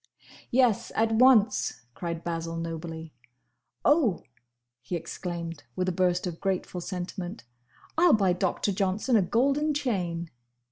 [0.49, 0.91] "Yes!
[0.95, 3.13] at once!" cried Basil, nobly.
[3.85, 4.23] "Oh!"
[4.81, 7.43] he exclaimed, with a burst of grateful sentiment,
[7.99, 10.31] "I 'll buy Doctor Johnson a golden chain!"